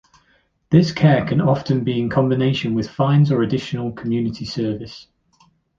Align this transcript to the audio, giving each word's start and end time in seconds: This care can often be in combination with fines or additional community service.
This 0.71 0.91
care 0.91 1.23
can 1.27 1.39
often 1.39 1.83
be 1.83 1.99
in 2.01 2.09
combination 2.09 2.73
with 2.73 2.89
fines 2.89 3.31
or 3.31 3.43
additional 3.43 3.91
community 3.91 4.45
service. 4.45 5.05